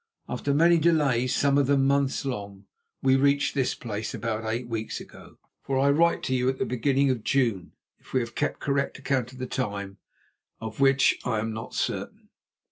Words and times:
After 0.27 0.51
many 0.51 0.79
delays, 0.79 1.35
some 1.35 1.59
of 1.59 1.67
them 1.67 1.85
months 1.85 2.25
long, 2.25 2.65
we 3.03 3.15
reached 3.15 3.53
this 3.53 3.75
place, 3.75 4.15
about 4.15 4.51
eight 4.51 4.67
weeks 4.67 4.99
ago, 4.99 5.37
for 5.61 5.77
I 5.77 5.91
write 5.91 6.23
to 6.23 6.33
you 6.33 6.49
at 6.49 6.57
the 6.57 6.65
beginning 6.65 7.11
of 7.11 7.23
June, 7.23 7.73
if 7.99 8.11
we 8.11 8.19
have 8.21 8.33
kept 8.33 8.59
correct 8.61 8.97
account 8.97 9.31
of 9.31 9.37
the 9.37 9.45
time, 9.45 9.97
of 10.59 10.79
which 10.79 11.19
I 11.23 11.37
am 11.37 11.53
not 11.53 11.75
certain. 11.75 12.29